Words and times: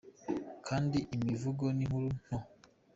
Kwandika 0.63 1.11
imivugo 1.19 1.63
n’inkuru 1.77 2.07
nto. 2.21 2.37